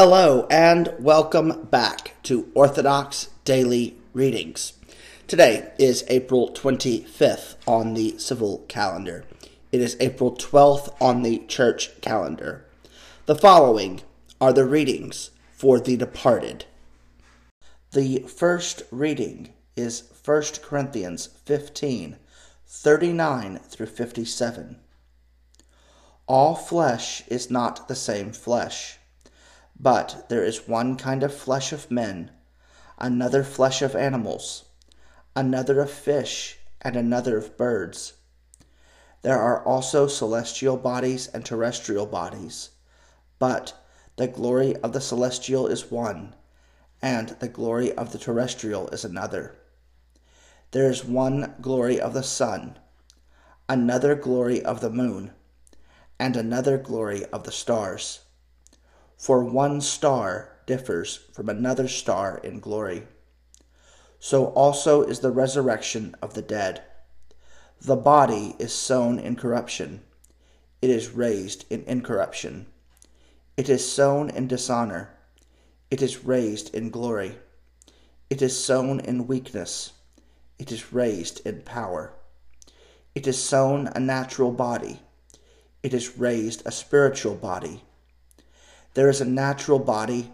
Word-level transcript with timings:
Hello, 0.00 0.46
and 0.48 0.94
welcome 1.00 1.66
back 1.72 2.14
to 2.22 2.52
Orthodox 2.54 3.30
Daily 3.44 3.98
Readings. 4.12 4.74
Today 5.26 5.72
is 5.76 6.04
April 6.06 6.50
25th 6.50 7.56
on 7.66 7.94
the 7.94 8.16
civil 8.16 8.58
calendar. 8.68 9.24
It 9.72 9.80
is 9.80 9.96
April 9.98 10.36
12th 10.36 10.94
on 11.00 11.22
the 11.22 11.40
church 11.48 12.00
calendar. 12.00 12.64
The 13.26 13.34
following 13.34 14.02
are 14.40 14.52
the 14.52 14.64
readings 14.66 15.32
for 15.50 15.80
the 15.80 15.96
departed. 15.96 16.66
The 17.90 18.20
first 18.20 18.84
reading 18.92 19.52
is 19.74 20.04
1 20.24 20.42
Corinthians 20.62 21.26
15 21.44 22.18
39 22.68 23.58
through 23.64 23.86
57. 23.86 24.78
All 26.28 26.54
flesh 26.54 27.26
is 27.26 27.50
not 27.50 27.88
the 27.88 27.96
same 27.96 28.32
flesh 28.32 28.97
but 29.80 30.28
there 30.28 30.42
is 30.42 30.66
one 30.66 30.96
kind 30.96 31.22
of 31.22 31.32
flesh 31.32 31.72
of 31.72 31.90
men, 31.90 32.30
another 32.98 33.44
flesh 33.44 33.80
of 33.80 33.94
animals, 33.94 34.64
another 35.36 35.80
of 35.80 35.90
fish, 35.90 36.58
and 36.82 36.96
another 36.96 37.38
of 37.38 37.56
birds. 37.56 38.14
There 39.22 39.38
are 39.38 39.64
also 39.64 40.08
celestial 40.08 40.76
bodies 40.76 41.28
and 41.28 41.44
terrestrial 41.44 42.06
bodies, 42.06 42.70
but 43.38 43.74
the 44.16 44.26
glory 44.26 44.74
of 44.76 44.92
the 44.92 45.00
celestial 45.00 45.68
is 45.68 45.90
one, 45.90 46.34
and 47.00 47.30
the 47.38 47.48
glory 47.48 47.92
of 47.92 48.10
the 48.10 48.18
terrestrial 48.18 48.88
is 48.88 49.04
another. 49.04 49.54
There 50.72 50.90
is 50.90 51.04
one 51.04 51.54
glory 51.60 52.00
of 52.00 52.14
the 52.14 52.24
sun, 52.24 52.78
another 53.68 54.16
glory 54.16 54.60
of 54.62 54.80
the 54.80 54.90
moon, 54.90 55.32
and 56.18 56.36
another 56.36 56.78
glory 56.78 57.24
of 57.26 57.44
the 57.44 57.52
stars 57.52 58.20
for 59.18 59.44
one 59.44 59.80
star 59.80 60.56
differs 60.64 61.16
from 61.32 61.48
another 61.48 61.88
star 61.88 62.38
in 62.44 62.60
glory. 62.60 63.02
So 64.20 64.46
also 64.46 65.02
is 65.02 65.20
the 65.20 65.32
resurrection 65.32 66.14
of 66.22 66.34
the 66.34 66.42
dead. 66.42 66.82
The 67.80 67.96
body 67.96 68.54
is 68.58 68.72
sown 68.72 69.18
in 69.18 69.36
corruption, 69.36 70.02
it 70.80 70.90
is 70.90 71.10
raised 71.10 71.64
in 71.68 71.82
incorruption. 71.84 72.66
It 73.56 73.68
is 73.68 73.90
sown 73.90 74.30
in 74.30 74.46
dishonor, 74.46 75.10
it 75.90 76.00
is 76.00 76.24
raised 76.24 76.72
in 76.74 76.90
glory. 76.90 77.36
It 78.30 78.42
is 78.42 78.62
sown 78.62 79.00
in 79.00 79.26
weakness, 79.26 79.92
it 80.58 80.70
is 80.70 80.92
raised 80.92 81.44
in 81.46 81.62
power. 81.62 82.12
It 83.14 83.26
is 83.26 83.42
sown 83.42 83.88
a 83.88 84.00
natural 84.00 84.52
body, 84.52 85.00
it 85.82 85.92
is 85.92 86.18
raised 86.18 86.62
a 86.64 86.70
spiritual 86.70 87.34
body. 87.34 87.82
There 88.94 89.08
is 89.08 89.20
a 89.20 89.24
natural 89.24 89.78
body, 89.78 90.32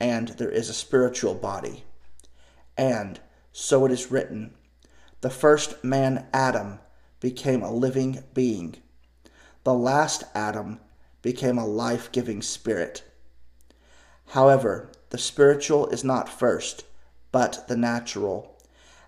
and 0.00 0.28
there 0.28 0.50
is 0.50 0.68
a 0.68 0.74
spiritual 0.74 1.34
body. 1.34 1.84
And 2.76 3.20
so 3.52 3.84
it 3.84 3.92
is 3.92 4.10
written 4.10 4.54
the 5.20 5.30
first 5.30 5.82
man, 5.82 6.28
Adam, 6.32 6.78
became 7.18 7.62
a 7.62 7.72
living 7.72 8.22
being. 8.34 8.76
The 9.64 9.74
last 9.74 10.22
Adam 10.32 10.78
became 11.22 11.58
a 11.58 11.66
life 11.66 12.12
giving 12.12 12.40
spirit. 12.40 13.02
However, 14.26 14.92
the 15.10 15.18
spiritual 15.18 15.88
is 15.88 16.04
not 16.04 16.28
first, 16.28 16.84
but 17.32 17.66
the 17.66 17.76
natural, 17.76 18.56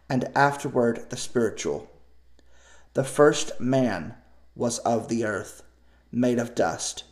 and 0.09 0.29
afterward 0.35 1.11
the 1.11 1.17
spiritual. 1.17 1.89
The 2.95 3.05
first 3.05 3.61
man 3.61 4.17
was 4.57 4.79
of 4.81 5.07
the 5.07 5.25
earth, 5.25 5.63
made 6.11 6.41
of 6.41 6.57
dust 6.57 7.05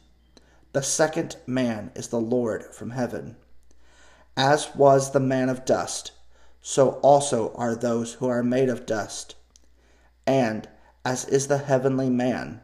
the 0.72 0.82
second 0.82 1.36
man 1.46 1.90
is 1.94 2.08
the 2.08 2.20
Lord 2.20 2.74
from 2.74 2.90
heaven. 2.90 3.36
As 4.36 4.74
was 4.74 5.10
the 5.12 5.20
man 5.20 5.48
of 5.48 5.64
dust, 5.64 6.12
so 6.60 6.90
also 7.00 7.52
are 7.54 7.74
those 7.74 8.14
who 8.14 8.28
are 8.28 8.42
made 8.42 8.68
of 8.68 8.86
dust. 8.86 9.34
And 10.26 10.68
as 11.04 11.24
is 11.24 11.46
the 11.46 11.58
heavenly 11.58 12.10
man, 12.10 12.60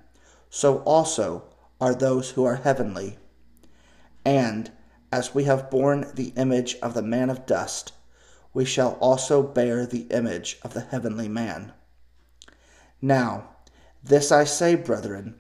so 0.51 0.79
also 0.81 1.45
are 1.81 1.95
those 1.95 2.31
who 2.31 2.45
are 2.45 2.57
heavenly. 2.57 3.19
And 4.25 4.71
as 5.11 5.35
we 5.35 5.45
have 5.45 5.71
borne 5.71 6.11
the 6.15 6.33
image 6.37 6.77
of 6.83 6.95
the 6.95 7.03
man 7.03 7.31
of 7.31 7.47
dust, 7.47 7.93
we 8.53 8.65
shall 8.65 8.93
also 9.01 9.43
bear 9.43 9.87
the 9.87 10.07
image 10.11 10.59
of 10.63 10.75
the 10.75 10.83
heavenly 10.83 11.29
man. 11.29 11.73
Now, 13.01 13.49
this 14.03 14.31
I 14.31 14.45
say, 14.45 14.75
brethren, 14.75 15.37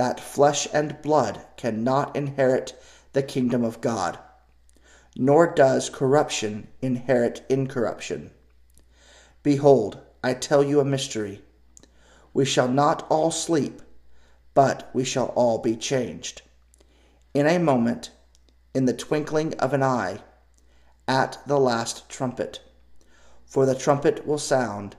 that 0.00 0.18
flesh 0.18 0.66
and 0.72 1.02
blood 1.02 1.38
cannot 1.58 2.16
inherit 2.16 2.72
the 3.12 3.22
kingdom 3.22 3.62
of 3.62 3.82
God, 3.82 4.18
nor 5.14 5.54
does 5.54 5.90
corruption 5.90 6.66
inherit 6.80 7.44
incorruption. 7.50 8.30
Behold, 9.42 10.00
I 10.24 10.32
tell 10.32 10.64
you 10.64 10.80
a 10.80 10.86
mystery. 10.86 11.42
We 12.32 12.46
shall 12.46 12.66
not 12.66 13.06
all 13.10 13.30
sleep, 13.30 13.82
but 14.54 14.88
we 14.94 15.04
shall 15.04 15.34
all 15.36 15.58
be 15.58 15.76
changed. 15.76 16.40
In 17.34 17.46
a 17.46 17.58
moment, 17.58 18.10
in 18.72 18.86
the 18.86 18.94
twinkling 18.94 19.52
of 19.58 19.74
an 19.74 19.82
eye, 19.82 20.20
at 21.06 21.36
the 21.46 21.60
last 21.60 22.08
trumpet. 22.08 22.60
For 23.44 23.66
the 23.66 23.74
trumpet 23.74 24.26
will 24.26 24.38
sound, 24.38 24.96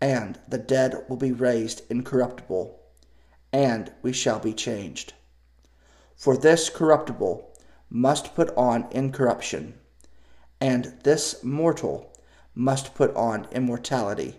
and 0.00 0.40
the 0.48 0.58
dead 0.58 1.04
will 1.08 1.16
be 1.16 1.30
raised 1.30 1.82
incorruptible 1.88 2.81
and 3.52 3.92
we 4.02 4.12
shall 4.12 4.38
be 4.38 4.52
changed. 4.52 5.12
For 6.16 6.36
this 6.36 6.70
corruptible 6.70 7.52
must 7.90 8.34
put 8.34 8.54
on 8.56 8.86
incorruption, 8.90 9.78
and 10.60 10.94
this 11.02 11.42
mortal 11.44 12.12
must 12.54 12.94
put 12.94 13.14
on 13.14 13.46
immortality. 13.52 14.36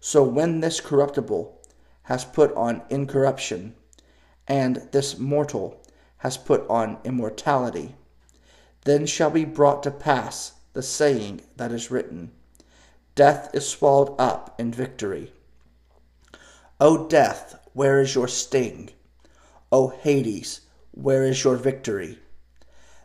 So 0.00 0.22
when 0.22 0.60
this 0.60 0.80
corruptible 0.80 1.60
has 2.04 2.24
put 2.24 2.54
on 2.54 2.82
incorruption, 2.88 3.74
and 4.46 4.88
this 4.92 5.18
mortal 5.18 5.82
has 6.18 6.36
put 6.36 6.66
on 6.68 6.98
immortality, 7.04 7.94
then 8.84 9.04
shall 9.04 9.30
be 9.30 9.44
brought 9.44 9.82
to 9.82 9.90
pass 9.90 10.52
the 10.72 10.82
saying 10.82 11.42
that 11.56 11.72
is 11.72 11.90
written 11.90 12.30
Death 13.14 13.50
is 13.52 13.68
swallowed 13.68 14.14
up 14.18 14.54
in 14.60 14.72
victory. 14.72 15.32
O 16.80 17.08
death, 17.08 17.67
where 17.78 18.00
is 18.00 18.12
your 18.12 18.26
sting? 18.26 18.90
O 19.70 19.86
Hades, 19.86 20.62
where 20.90 21.22
is 21.22 21.44
your 21.44 21.54
victory? 21.54 22.18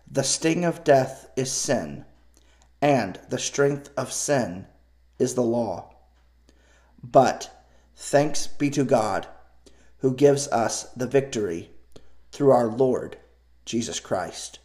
The 0.10 0.24
sting 0.24 0.66
of 0.66 0.84
death 0.84 1.30
is 1.36 1.52
sin, 1.52 2.06
and 2.82 3.20
the 3.30 3.38
strength 3.38 3.92
of 3.96 4.12
sin 4.12 4.66
is 5.20 5.36
the 5.36 5.44
law. 5.44 5.94
But 7.04 7.68
thanks 7.96 8.48
be 8.48 8.72
to 8.72 8.84
God, 8.84 9.28
who 10.00 10.16
gives 10.16 10.48
us 10.48 10.86
the 10.94 11.06
victory 11.06 11.70
through 12.32 12.50
our 12.50 12.66
Lord 12.66 13.18
Jesus 13.66 14.00
Christ. 14.00 14.58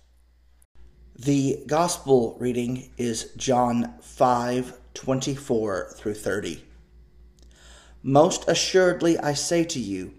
The 1.19 1.63
gospel 1.67 2.35
reading 2.41 2.93
is 2.97 3.33
John 3.37 3.93
5 4.01 4.73
24 4.95 5.93
through 5.95 6.15
30. 6.15 6.65
Most 8.03 8.49
assuredly 8.49 9.19
I 9.19 9.35
say 9.35 9.65
to 9.65 9.81
you, 9.81 10.15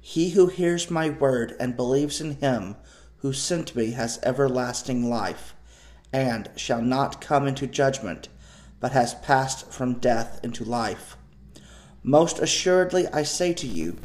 he 0.00 0.30
who 0.30 0.46
hears 0.46 0.90
my 0.90 1.10
word 1.10 1.54
and 1.60 1.76
believes 1.76 2.20
in 2.20 2.36
him 2.36 2.76
who 3.18 3.32
sent 3.32 3.76
me 3.76 3.90
has 3.90 4.18
everlasting 4.22 5.08
life, 5.08 5.54
and 6.12 6.48
shall 6.56 6.80
not 6.80 7.20
come 7.20 7.46
into 7.46 7.66
judgment, 7.66 8.28
but 8.80 8.92
has 8.92 9.14
passed 9.14 9.70
from 9.70 9.98
death 9.98 10.40
into 10.42 10.64
life. 10.64 11.16
Most 12.02 12.38
assuredly 12.38 13.06
I 13.08 13.22
say 13.22 13.52
to 13.52 13.66
you, 13.66 13.98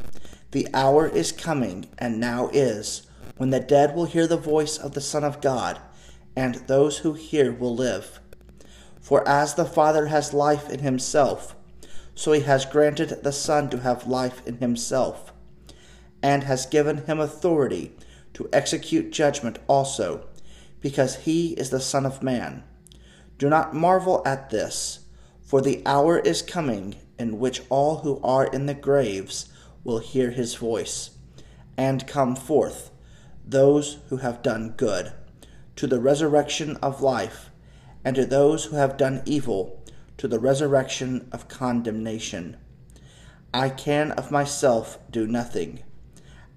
the 0.50 0.68
hour 0.74 1.08
is 1.08 1.32
coming, 1.32 1.86
and 1.98 2.20
now 2.20 2.50
is, 2.52 3.06
when 3.38 3.50
the 3.50 3.60
dead 3.60 3.96
will 3.96 4.04
hear 4.04 4.26
the 4.26 4.36
voice 4.36 4.76
of 4.76 4.92
the 4.92 5.00
Son 5.00 5.24
of 5.24 5.40
God, 5.40 5.80
and 6.36 6.56
those 6.66 6.98
who 6.98 7.14
hear 7.14 7.52
will 7.52 7.74
live. 7.74 8.20
For 9.00 9.26
as 9.26 9.54
the 9.54 9.64
Father 9.64 10.06
has 10.06 10.34
life 10.34 10.68
in 10.68 10.80
himself, 10.80 11.55
so 12.16 12.32
he 12.32 12.40
has 12.40 12.64
granted 12.64 13.22
the 13.22 13.30
Son 13.30 13.68
to 13.70 13.80
have 13.80 14.08
life 14.08 14.44
in 14.46 14.56
himself, 14.56 15.32
and 16.22 16.44
has 16.44 16.66
given 16.66 17.04
him 17.04 17.20
authority 17.20 17.92
to 18.32 18.48
execute 18.52 19.12
judgment 19.12 19.58
also, 19.68 20.26
because 20.80 21.16
he 21.16 21.52
is 21.52 21.70
the 21.70 21.78
Son 21.78 22.04
of 22.04 22.22
Man. 22.22 22.64
Do 23.38 23.50
not 23.50 23.74
marvel 23.74 24.22
at 24.24 24.50
this, 24.50 25.00
for 25.42 25.60
the 25.60 25.82
hour 25.84 26.18
is 26.18 26.40
coming 26.42 26.96
in 27.18 27.38
which 27.38 27.62
all 27.68 27.98
who 27.98 28.18
are 28.24 28.46
in 28.46 28.66
the 28.66 28.74
graves 28.74 29.52
will 29.84 29.98
hear 29.98 30.30
his 30.30 30.54
voice, 30.54 31.10
and 31.76 32.06
come 32.06 32.34
forth, 32.34 32.90
those 33.46 33.98
who 34.08 34.16
have 34.16 34.42
done 34.42 34.74
good, 34.76 35.12
to 35.76 35.86
the 35.86 36.00
resurrection 36.00 36.76
of 36.76 37.02
life, 37.02 37.50
and 38.02 38.16
to 38.16 38.24
those 38.24 38.66
who 38.66 38.76
have 38.76 38.96
done 38.96 39.22
evil, 39.26 39.82
to 40.18 40.28
the 40.28 40.38
resurrection 40.38 41.28
of 41.32 41.48
condemnation. 41.48 42.56
I 43.52 43.68
can 43.68 44.12
of 44.12 44.30
myself 44.30 44.98
do 45.10 45.26
nothing. 45.26 45.82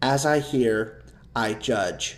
As 0.02 0.26
I 0.26 0.40
hear, 0.40 1.02
I 1.36 1.54
judge, 1.54 2.18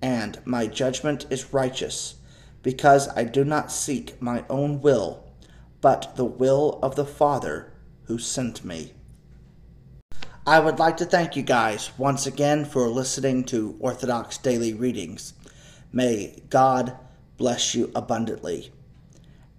and 0.00 0.38
my 0.44 0.66
judgment 0.66 1.26
is 1.30 1.52
righteous, 1.52 2.16
because 2.62 3.08
I 3.08 3.24
do 3.24 3.44
not 3.44 3.72
seek 3.72 4.20
my 4.20 4.44
own 4.48 4.80
will, 4.80 5.28
but 5.80 6.16
the 6.16 6.24
will 6.24 6.78
of 6.82 6.96
the 6.96 7.04
Father 7.04 7.72
who 8.04 8.18
sent 8.18 8.64
me. 8.64 8.92
I 10.46 10.58
would 10.58 10.78
like 10.78 10.96
to 10.96 11.04
thank 11.04 11.36
you 11.36 11.42
guys 11.42 11.90
once 11.98 12.26
again 12.26 12.64
for 12.64 12.88
listening 12.88 13.44
to 13.44 13.76
Orthodox 13.78 14.38
Daily 14.38 14.72
Readings. 14.72 15.34
May 15.92 16.42
God 16.48 16.96
bless 17.36 17.74
you 17.74 17.90
abundantly. 17.94 18.72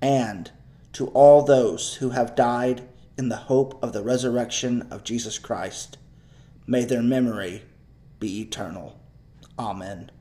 And 0.02 0.52
to 0.94 1.08
all 1.08 1.44
those 1.44 1.96
who 1.96 2.10
have 2.10 2.36
died 2.36 2.88
in 3.18 3.30
the 3.30 3.36
hope 3.36 3.82
of 3.84 3.94
the 3.94 4.04
resurrection 4.04 4.88
of 4.92 5.04
Jesus 5.04 5.38
Christ, 5.38 5.98
may 6.66 6.86
their 6.86 7.02
memory 7.02 7.64
be 8.20 8.42
eternal. 8.42 9.00
Amen. 9.58 10.12